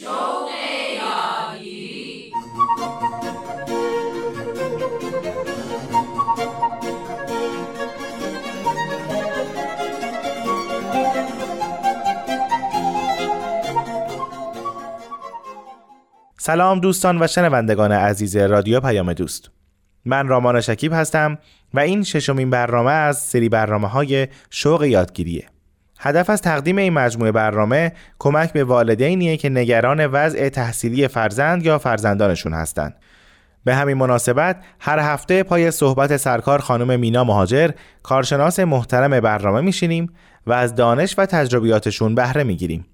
[0.00, 0.10] سلام
[16.80, 19.50] دوستان و شنوندگان عزیز رادیو پیام دوست.
[20.04, 21.38] من رامان شکیب هستم
[21.74, 25.49] و این ششمین برنامه از سری برنامه های شوق یادگیریه.
[26.02, 31.78] هدف از تقدیم این مجموعه برنامه کمک به والدینیه که نگران وضع تحصیلی فرزند یا
[31.78, 32.96] فرزندانشون هستند.
[33.64, 37.70] به همین مناسبت هر هفته پای صحبت سرکار خانم مینا مهاجر
[38.02, 40.12] کارشناس محترم برنامه میشینیم
[40.46, 42.86] و از دانش و تجربیاتشون بهره می‌گیریم.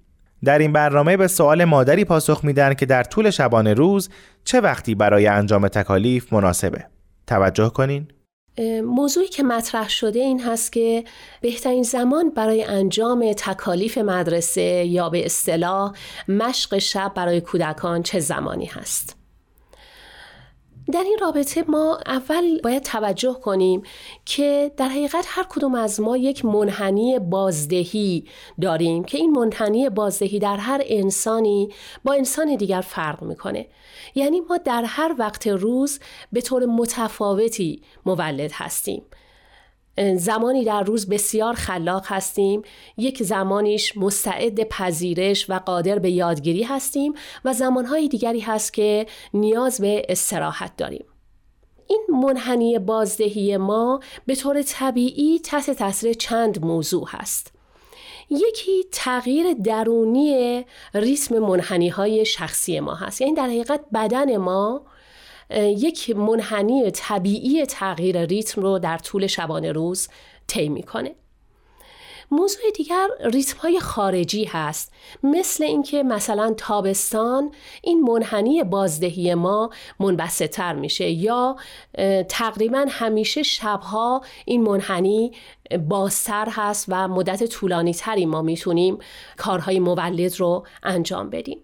[0.43, 4.09] در این برنامه به سوال مادری پاسخ میدن که در طول شبانه روز
[4.43, 6.85] چه وقتی برای انجام تکالیف مناسبه.
[7.27, 8.07] توجه کنین.
[8.83, 11.03] موضوعی که مطرح شده این هست که
[11.41, 15.93] بهترین زمان برای انجام تکالیف مدرسه یا به اصطلاح
[16.27, 19.26] مشق شب برای کودکان چه زمانی هست.
[20.91, 23.83] در این رابطه ما اول باید توجه کنیم
[24.25, 28.25] که در حقیقت هر کدوم از ما یک منحنی بازدهی
[28.61, 31.69] داریم که این منحنی بازدهی در هر انسانی
[32.03, 33.67] با انسان دیگر فرق می‌کنه.
[34.15, 35.99] یعنی ما در هر وقت روز
[36.31, 39.01] به طور متفاوتی مولد هستیم.
[40.15, 42.61] زمانی در روز بسیار خلاق هستیم.
[42.97, 47.13] یک زمانیش مستعد پذیرش و قادر به یادگیری هستیم
[47.45, 51.05] و زمانهای دیگری هست که نیاز به استراحت داریم.
[51.87, 57.53] این منحنی بازدهی ما به طور طبیعی تحت تاثیر چند موضوع هست.
[58.29, 63.21] یکی تغییر درونی ریتم منحنی های شخصی ما هست.
[63.21, 64.81] یعنی در حقیقت بدن ما
[65.55, 70.07] یک منحنی طبیعی تغییر ریتم رو در طول شبانه روز
[70.47, 71.15] طی می‌کنه.
[72.31, 74.93] موضوع دیگر ریتم های خارجی هست.
[75.23, 77.51] مثل اینکه مثلا تابستان
[77.81, 79.69] این منحنی بازدهی ما
[79.99, 81.55] منبسطتر میشه یا
[82.29, 85.31] تقریبا همیشه شبها این منحنی
[85.89, 88.97] بازتر هست و مدت طولانی تری ما می‌تونیم
[89.37, 91.59] کارهای مولد رو انجام بدیم.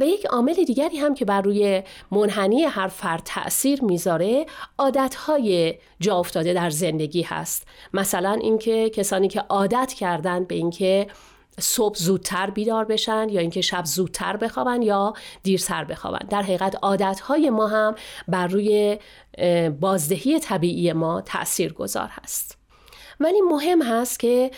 [0.00, 4.46] و یک عامل دیگری هم که بر روی منحنی هر فرد تاثیر می‌ذاره
[4.78, 7.66] عادتهای جا افتاده در زندگی هست.
[7.94, 11.06] مثلا اینکه کسانی که عادت کردن به اینکه
[11.60, 16.26] صبح زودتر بیدار بشن یا اینکه شب زودتر بخوابن یا دیرتر بخوابن.
[16.30, 17.94] در حقیقت عادتهای ما هم
[18.28, 18.98] بر روی
[19.80, 22.59] بازدهی طبیعی ما تأثیر گذار هست.
[23.20, 24.50] ولی مهم هست که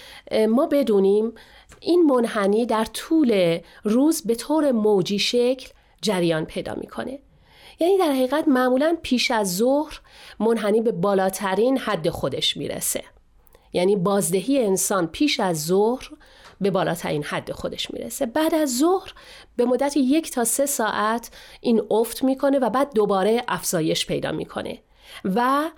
[0.48, 1.32] ما بدونیم
[1.80, 5.68] این منحنی در طول روز به طور موجی شکل
[6.02, 7.18] جریان پیدا می‌کنه.
[7.80, 10.00] یعنی در حقیقت معمولا پیش از ظهر
[10.40, 13.04] منحنی به بالاترین حد خودش می‌رسه.
[13.72, 16.10] یعنی بازدهی انسان پیش از ظهر
[16.60, 18.26] به بالاترین حد خودش می‌رسه.
[18.26, 19.14] بعد از ظهر
[19.56, 21.30] به مدت یک تا سه ساعت
[21.60, 24.78] این افت می‌کنه و بعد دوباره افزایش پیدا می‌کنه.
[25.24, 25.70] و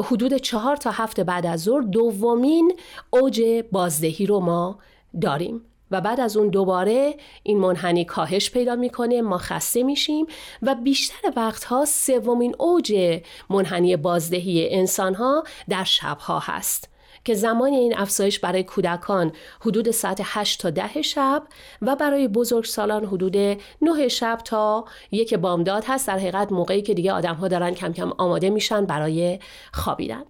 [0.00, 2.72] حدود چهار تا هفت بعد از ظهر دومین
[3.10, 4.78] اوج بازدهی رو ما
[5.20, 5.62] داریم.
[5.90, 10.26] و بعد از اون دوباره این منحنی کاهش پیدا می‌کنه ما خسته میشیم
[10.62, 13.20] و بیشتر وقتها سومین اوج
[13.50, 16.91] منحنی بازدهی انسانها در شبها هست.
[17.24, 21.42] که زمان این افزایش برای کودکان حدود ساعت 8 تا 10 شب
[21.82, 23.36] و برای بزرگسالان حدود
[23.82, 26.06] 9 شب تا یک بامداد هست.
[26.08, 29.38] در حقیقت موقعی که دیگه آدم ها دارن کم کم آماده میشن برای
[29.72, 30.22] خوابیدن.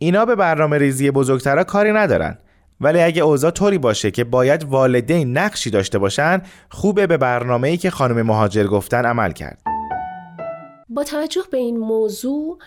[0.00, 2.38] اینا به برنامه ریزی بزرگترها کاری ندارن.
[2.80, 7.90] ولی اگه اوضاع طوری باشه که باید والدین نقشی داشته باشن خوبه به برنامه‌ای که
[7.90, 9.62] خانم مهاجر گفتن عمل کرد.
[10.88, 12.58] با توجه به این موضوع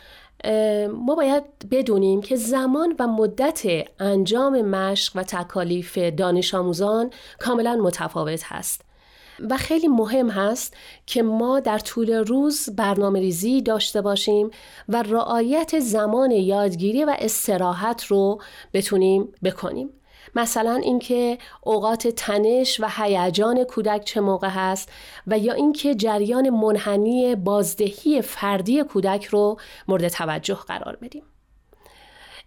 [0.93, 3.61] ما باید بدونیم که زمان و مدت
[3.99, 7.09] انجام مشق و تکالیف دانش آموزان
[7.39, 8.81] کاملا متفاوت هست.
[9.49, 10.73] و خیلی مهم هست
[11.05, 14.51] که ما در طول روز برنامه ریزی داشته باشیم
[14.89, 18.41] و رعایت زمان یادگیری و استراحت رو
[18.73, 19.89] بتونیم بکنیم.
[20.35, 24.91] مثلا اینکه اوقات تنش و هیجان کودک چه موقع هست
[25.27, 29.57] و یا اینکه جریان منحنی بازدهی فردی کودک رو
[29.87, 31.23] مورد توجه قرار بدیم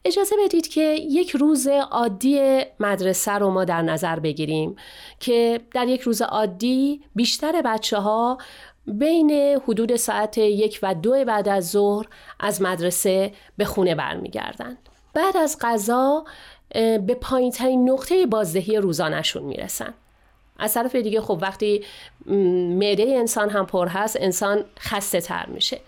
[0.05, 0.81] اجازه بدید که
[1.11, 4.77] یک روز عادی مدرسه رو ما در نظر بگیریم
[5.21, 8.39] که در یک روز عادی بیشتر بچه ها
[8.87, 9.31] بین
[9.69, 12.07] حدود ساعت یک و دو بعد از ظهر
[12.41, 14.89] از مدرسه به خونه برمیگردند.
[15.15, 16.25] بعد از غذا
[16.75, 19.95] به پایین ترین نقطه بازدهی روزانشون می‌رسن.
[20.59, 21.85] از طرف دیگه خب وقتی
[22.27, 25.81] معده انسان هم پر هست انسان خسته تر میشه.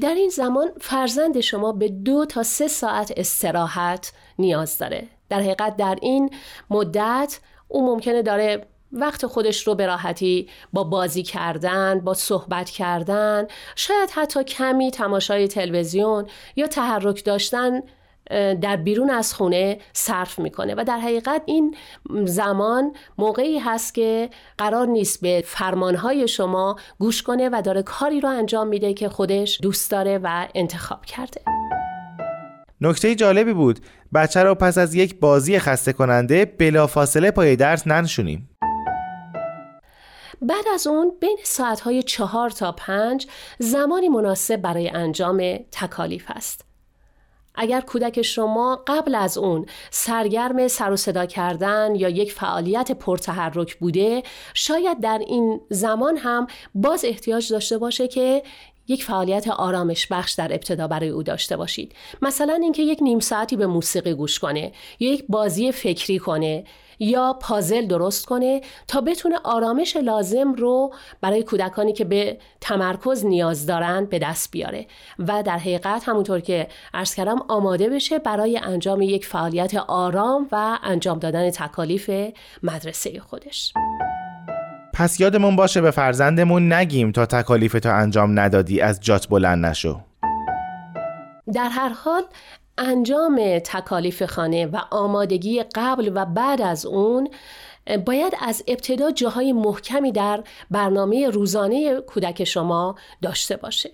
[0.00, 5.08] در این زمان فرزند شما به دو تا سه ساعت استراحت نیاز داره.
[5.28, 6.30] در حقیقت در این
[6.70, 13.46] مدت او ممکنه داره وقت خودش رو به راحتی با بازی کردن، با صحبت کردن،
[13.76, 16.26] شاید حتی کمی تماشای تلویزیون
[16.56, 17.82] یا تحرک داشتن
[18.60, 21.76] در بیرون از خونه صرف می‌کنه و در حقیقت این
[22.24, 28.28] زمان موقعی هست که قرار نیست به فرمانهای شما گوش کنه و داره کاری رو
[28.28, 31.40] انجام میده که خودش دوست داره و انتخاب کرده.
[32.80, 33.80] نکته جالبی بود.
[34.14, 38.50] بچه رو پس از یک بازی خسته کننده بلافاصله پای درس ننشونیم.
[40.42, 43.26] بعد از اون بین ساعتهای چهار تا پنج
[43.58, 46.69] زمانی مناسب برای انجام تکالیف است.
[47.54, 53.76] اگر کودک شما قبل از اون سرگرم سر و صدا کردن یا یک فعالیت پرتحرک
[53.76, 54.22] بوده
[54.54, 58.42] شاید در این زمان هم باز احتیاج داشته باشه که
[58.88, 61.92] یک فعالیت آرامش بخش در ابتدا برای او داشته باشید.
[62.22, 66.64] مثلا اینکه یک نیم ساعتی به موسیقی گوش کنه یا یک بازی فکری کنه.
[67.00, 73.66] یا پازل درست کنه تا بتونه آرامش لازم رو برای کودکانی که به تمرکز نیاز
[73.66, 74.86] دارن به دست بیاره.
[75.18, 80.78] و در حقیقت همونطور که عرض کردم آماده بشه برای انجام یک فعالیت آرام و
[80.82, 82.10] انجام دادن تکالیف
[82.62, 83.72] مدرسه خودش.
[84.94, 90.00] پس یادمون باشه به فرزندمون نگیم تا تکالیف تو انجام ندادی از جات بلند نشو.
[91.52, 92.22] در هر حال
[92.80, 97.30] انجام تکالیف خانه و آمادگی قبل و بعد از اون
[98.06, 103.90] باید از ابتدا جاهای محکمی در برنامه روزانه کودک شما داشته باشه.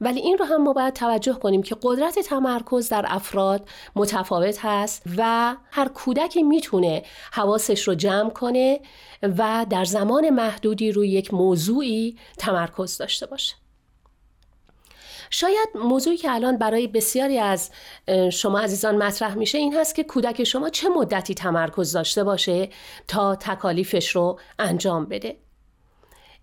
[0.00, 5.02] ولی این رو هم ما باید توجه کنیم که قدرت تمرکز در افراد متفاوت هست
[5.16, 8.80] و هر کودکی می‌تونه حواسش رو جمع کنه
[9.22, 13.61] و در زمان محدودی روی یک موضوعی تمرکز داشته باشه.
[15.34, 17.70] شاید موضوعی که الان برای بسیاری از
[18.32, 22.68] شما عزیزان مطرح میشه این هست که کودک شما چه مدتی تمرکز داشته باشه
[23.08, 25.36] تا تکالیفش رو انجام بده.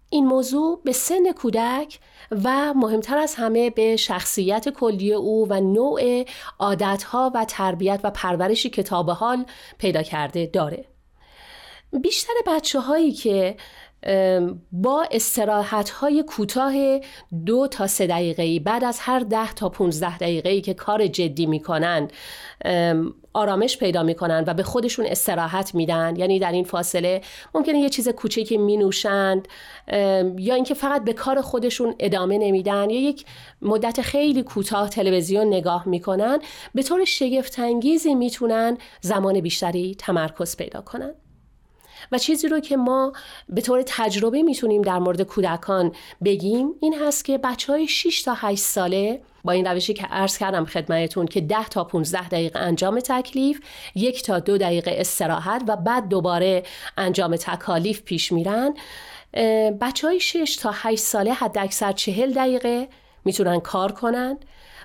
[0.09, 2.00] این موضوع به سن کودک
[2.31, 6.25] و مهمتر از همه به شخصیت کلی او و نوع
[6.59, 9.45] عادتها و تربیت و پرورشی که تا به حال
[9.77, 10.86] پیدا کرده داره.
[12.01, 13.57] بیشتر بچه هایی که
[14.72, 16.74] با استراحت های کوتاه
[17.46, 22.07] دو تا سه دقیقه بعد از هر ده تا 15 دقیقه که کار جدی می‌کنن
[23.34, 26.16] آرامش پیدا می‌کنن و به خودشون استراحت میدن.
[26.16, 27.22] یعنی در این فاصله
[27.56, 29.48] ممکنه یه چیز کوچکی می نوشند
[30.38, 33.25] یا اینکه فقط به کار خودشون ادامه نمیدن یا یک
[33.62, 36.40] مدت خیلی کوتاه تلویزیون نگاه می‌کنن
[36.75, 41.13] به طور شگفتانگیزی می‌تونن زمان بیشتری تمرکز پیدا کنن.
[42.12, 43.13] و چیزی رو که ما
[43.50, 45.92] به طور تجربه می‌تونیم در مورد کودکان
[46.24, 50.38] بگیم این هست که بچه های 6 تا 8 ساله با این روشی که عرض
[50.38, 53.60] کردم خدمتتون که 10 تا 15 دقیقه انجام تکلیف
[53.96, 56.63] یک تا دو دقیقه استراحت و بعد دوباره
[56.98, 58.74] انجام تکالیف پیش میرن.
[59.81, 62.88] بچه های 6 تا 8 ساله حد اکثر 40 دقیقه
[63.25, 64.38] می‌تونن کار کنن.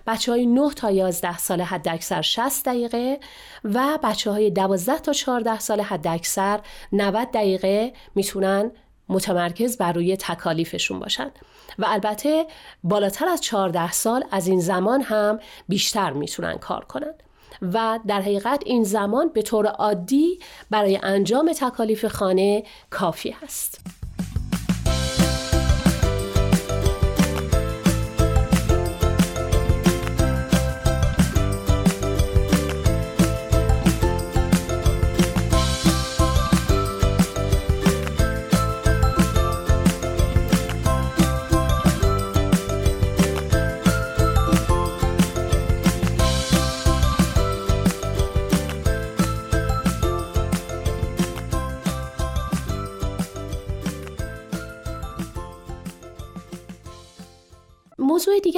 [0.07, 3.21] بچه های 9 تا 11 ساله حد اکثر 60 دقیقه
[3.65, 6.61] و بچه های 12 تا 14 ساله حد اکثر
[6.93, 8.71] 90 دقیقه می‌تونن
[9.09, 11.31] متمرکز بر روی تکالیفشون باشن
[11.79, 12.47] و البته
[12.85, 17.15] بالاتر از 14 سال از این زمان هم بیشتر می‌تونن کار کنن
[17.63, 20.39] و در حقیقت این زمان به طور عادی
[20.71, 23.81] برای انجام تکالیف خانه کافی است.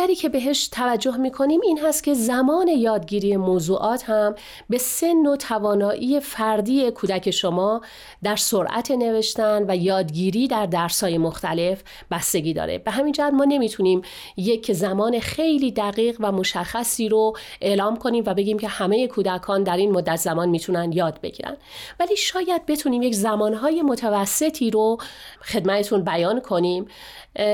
[0.06, 4.34] دیگری که بهش توجه می‌کنیم این هست که زمان یادگیری موضوعات هم
[4.70, 7.80] به سن و توانایی فردی کودک شما
[8.22, 12.78] در سرعت نوشتن و یادگیری در درسای مختلف بستگی داره.
[12.78, 14.02] به همین جهت ما نمی‌تونیم
[14.36, 19.76] یک زمان خیلی دقیق و مشخصی رو اعلام کنیم و بگیم که همه کودکان در
[19.76, 21.56] این مدت زمان می‌تونن یاد بگیرن.
[22.00, 24.98] ولی شاید بتونیم یک زمانهای متوسطی رو
[25.42, 26.86] خدمتتون بیان کنیم.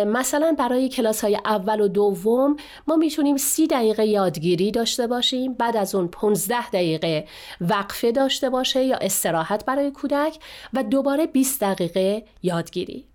[0.07, 5.77] مثلا برای کلاس های اول و دوم ما می‌تونیم سی دقیقه یادگیری داشته باشیم بعد
[5.77, 7.25] از اون 15 دقیقه
[7.61, 10.39] وقفه داشته باشه یا استراحت برای کودک
[10.73, 13.07] و دوباره 20 دقیقه یادگیری.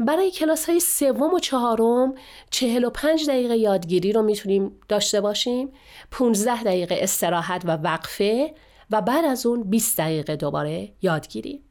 [0.00, 2.14] برای کلاس های سوم و چهارم
[2.50, 5.68] 45 دقیقه یادگیری رو می‌تونیم داشته باشیم
[6.10, 8.54] 15 دقیقه استراحت و وقفه
[8.90, 11.62] و بعد از اون 20 دقیقه دوباره یادگیری.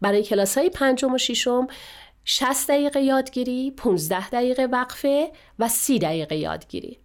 [0.00, 1.66] برای کلاس های پنجم و ششم
[2.24, 6.98] 60 دقیقه یادگیری، 15 دقیقه وقفه و 30 دقیقه یادگیری.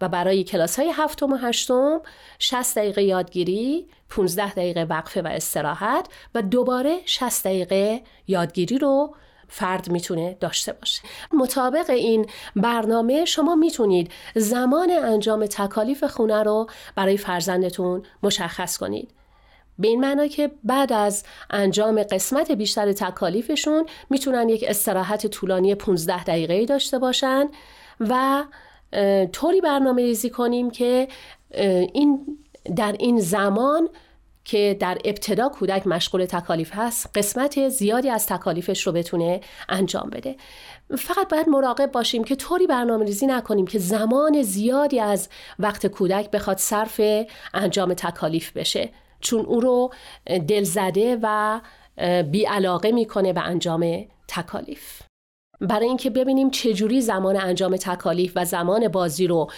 [0.00, 2.00] و برای کلاس های هفتم و هشتم
[2.38, 9.14] 60 دقیقه یادگیری، 15 دقیقه وقفه و استراحت و دوباره 60 دقیقه یادگیری رو
[9.48, 17.16] فرد می‌تونه داشته باشه مطابق این برنامه شما می‌تونید زمان انجام تکالیف خونه رو برای
[17.16, 19.10] فرزندتون مشخص کنید
[19.82, 26.24] به این معنا که بعد از انجام قسمت بیشتر تکالیفشون می‌تونن یک استراحت طولانی 15
[26.24, 27.48] دقیقه داشته باشن
[28.00, 28.44] و
[29.32, 31.08] طوری برنامه ریزی کنیم که
[31.92, 32.38] این
[32.76, 33.88] در این زمان
[34.44, 40.36] که در ابتدا کودک مشغول تکالیف هست قسمت زیادی از تکالیفش رو بتونه انجام بده.
[40.98, 46.30] فقط باید مراقب باشیم که طوری برنامه ریزی نکنیم که زمان زیادی از وقت کودک
[46.30, 47.00] بخواد صرف
[47.54, 48.90] انجام تکالیف بشه.
[49.22, 49.90] چون او رو
[50.48, 51.60] دلزده و
[52.30, 55.02] بیعلاقه می‌کنه به انجام تکالیف.
[55.60, 59.50] برای اینکه ببینیم چجوری زمان انجام تکالیف و زمان بازی رو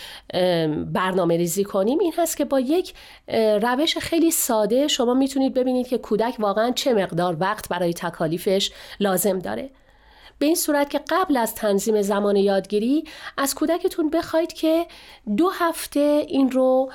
[0.93, 2.95] برنامه ریزی کنیم این هست که با یک
[3.37, 9.39] روش خیلی ساده شما می‌تونید ببینید که کودک واقعا چه مقدار وقت برای تکالیفش لازم
[9.39, 9.71] داره.
[10.39, 13.05] به این صورت که قبل از تنظیم زمان یادگیری
[13.37, 14.87] از کودکتون بخواید که
[15.37, 16.93] دو هفته این رو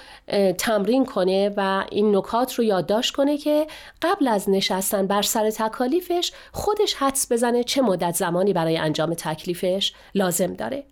[0.58, 3.68] تمرین کنه و این نکات رو یادداشت کنه که
[4.02, 9.94] قبل از نشستن بر سر تکالیفش خودش حدس بزنه چه مدت زمانی برای انجام تکلیفش
[10.16, 10.84] لازم داره.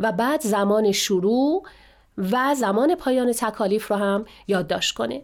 [0.00, 1.62] و بعد زمان شروع
[2.18, 5.22] و زمان پایان تکالیف رو هم یادداشت کنه.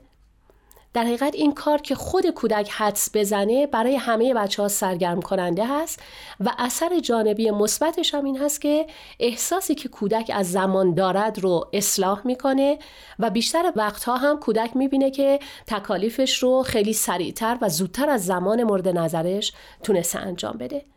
[0.94, 5.66] در حقیقت این کار که خود کودک حدس بزنه برای همه بچه ها سرگرم کننده
[5.66, 6.00] هست
[6.40, 8.86] و اثر جانبی مثبتش هم این هست که
[9.20, 12.78] احساسی که کودک از زمان دارد رو اصلاح می‌کنه
[13.18, 18.62] و بیشتر وقتها هم کودک می‌بینه که تکالیفش رو خیلی سریعتر و زودتر از زمان
[18.62, 20.91] مورد نظرش تونسته انجام بده.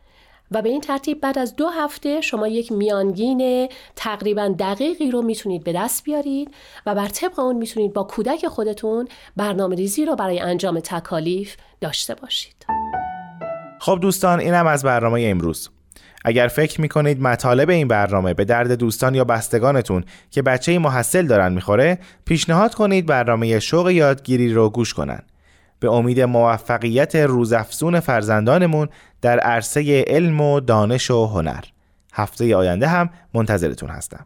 [0.52, 5.64] و به این ترتیب بعد از دو هفته شما یک میانگین تقریبا دقیقی رو می‌تونید
[5.64, 6.52] به دست بیارید
[6.86, 12.16] و بر طبق اون می‌تونید با کودک خودتون برنامه ریزی رو برای انجام تکالیف داشته
[12.16, 12.66] باشید.
[13.80, 15.70] خب دوستان اینم از برنامه امروز.
[16.25, 21.54] اگر فکر می‌کنید مطالب این برنامه به درد دوستان یا بستگانتون که بچه محصل دارن
[21.54, 25.22] می‌خوره پیشنهاد کنید برنامه شوق یادگیری رو گوش کنن.
[25.80, 28.90] به امید موفقیت روزافزون فرزندانمون
[29.25, 31.63] در عرصه علم و دانش و هنر.
[32.13, 34.25] هفته آینده هم منتظرتون هستم.